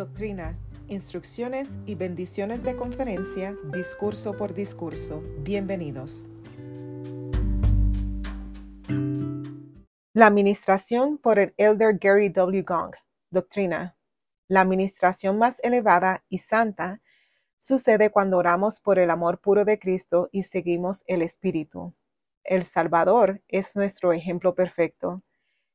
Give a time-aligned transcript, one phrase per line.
[0.00, 0.58] Doctrina,
[0.88, 5.22] instrucciones y bendiciones de conferencia, discurso por discurso.
[5.40, 6.30] Bienvenidos.
[10.14, 12.62] La administración por el Elder Gary W.
[12.62, 12.94] Gong.
[13.30, 13.94] Doctrina.
[14.48, 17.02] La administración más elevada y santa
[17.58, 21.92] sucede cuando oramos por el amor puro de Cristo y seguimos el Espíritu.
[22.42, 25.22] El Salvador es nuestro ejemplo perfecto.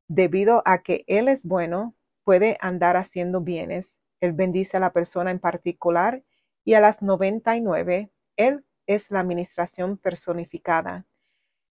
[0.08, 3.96] Debido a que Él es bueno, puede andar haciendo bienes.
[4.26, 6.24] Él bendice a la persona en particular
[6.64, 11.06] y a las 99, Él es la administración personificada.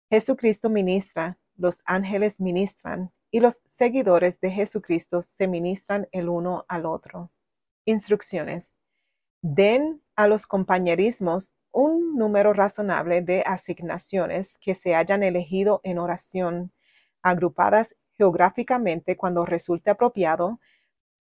[0.08, 6.86] Jesucristo ministra, los ángeles ministran y los seguidores de Jesucristo se ministran el uno al
[6.86, 7.32] otro.
[7.84, 8.72] Instrucciones.
[9.42, 16.72] Den a los compañerismos un número razonable de asignaciones que se hayan elegido en oración,
[17.22, 20.60] agrupadas geográficamente cuando resulte apropiado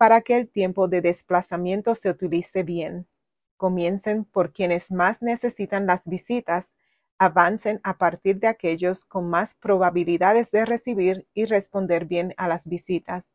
[0.04, 3.08] para que el tiempo de desplazamiento se utilice bien.
[3.56, 6.76] Comiencen por quienes más necesitan las visitas,
[7.18, 12.68] avancen a partir de aquellos con más probabilidades de recibir y responder bien a las
[12.68, 13.32] visitas.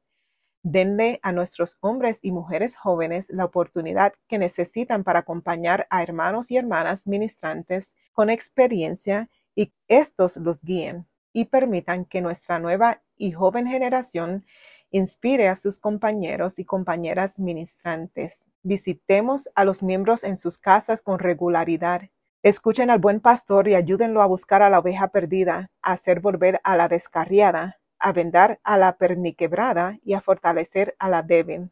[0.62, 6.50] Denle a nuestros hombres y mujeres jóvenes la oportunidad que necesitan para acompañar a hermanos
[6.50, 13.32] y hermanas ministrantes con experiencia y estos los guíen y permitan que nuestra nueva y
[13.32, 14.44] joven generación
[14.90, 18.44] inspire a sus compañeros y compañeras ministrantes.
[18.62, 22.02] Visitemos a los miembros en sus casas con regularidad.
[22.42, 26.60] Escuchen al buen pastor y ayúdenlo a buscar a la oveja perdida, a hacer volver
[26.64, 31.70] a la descarriada, a vendar a la perniquebrada y a fortalecer a la débil.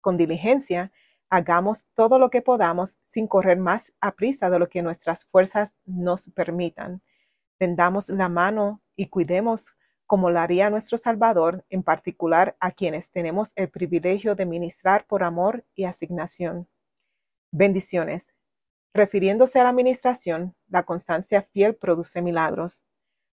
[0.00, 0.92] Con diligencia,
[1.30, 5.74] hagamos todo lo que podamos sin correr más a prisa de lo que nuestras fuerzas
[5.84, 7.02] nos permitan.
[7.58, 9.72] Tendamos la mano y cuidemos
[10.08, 15.22] como lo haría nuestro Salvador, en particular a quienes tenemos el privilegio de ministrar por
[15.22, 16.66] amor y asignación.
[17.52, 18.32] Bendiciones.
[18.94, 22.86] Refiriéndose a la administración, la constancia fiel produce milagros.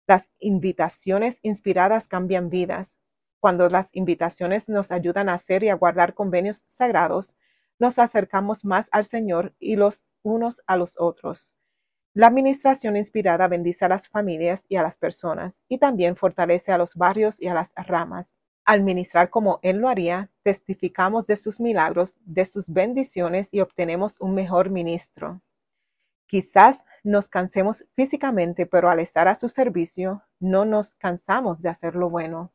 [0.06, 3.00] Las invitaciones inspiradas cambian vidas.
[3.40, 7.38] Cuando las invitaciones nos ayudan a hacer y a guardar convenios sagrados,
[7.80, 11.56] nos acercamos más al Señor y los unos a los otros.
[12.16, 16.78] La administración inspirada bendice a las familias y a las personas y también fortalece a
[16.78, 18.38] los barrios y a las ramas.
[18.64, 24.16] Al ministrar como Él lo haría, testificamos de sus milagros, de sus bendiciones y obtenemos
[24.22, 25.42] un mejor ministro.
[26.26, 31.96] Quizás nos cansemos físicamente, pero al estar a su servicio, no nos cansamos de hacer
[31.96, 32.54] lo bueno.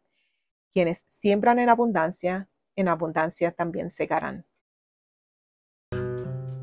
[0.72, 4.46] Quienes siembran en abundancia, en abundancia también segarán.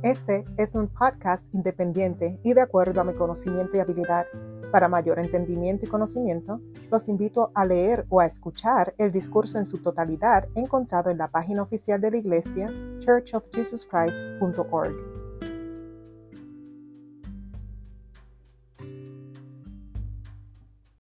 [0.08, 4.26] Este es un podcast independiente y de acuerdo a mi conocimiento y habilidad.
[4.72, 9.66] Para mayor entendimiento y conocimiento, los invito a leer o a escuchar el discurso en
[9.66, 15.17] su totalidad encontrado en la página oficial de la iglesia churchofjesuschrist.org.